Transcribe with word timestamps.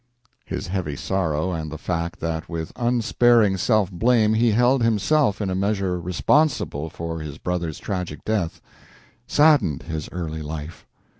His 0.45 0.65
heavy 0.65 0.95
sorrow, 0.95 1.51
and 1.51 1.71
the 1.71 1.77
fact 1.77 2.19
that 2.21 2.49
with 2.49 2.71
unsparing 2.75 3.55
self 3.57 3.91
blame 3.91 4.33
he 4.33 4.49
held 4.49 4.81
himself 4.81 5.39
in 5.41 5.51
a 5.51 5.53
measure 5.53 5.99
responsible 6.01 6.89
for 6.89 7.19
his 7.19 7.37
brother's 7.37 7.77
tragic 7.77 8.25
death, 8.25 8.61
saddened 9.27 9.83
his 9.83 10.09
early 10.11 10.41
life. 10.41 10.87